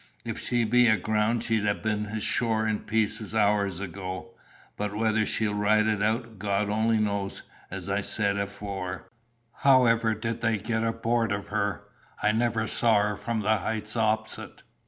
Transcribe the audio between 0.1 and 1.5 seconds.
If she'd been aground,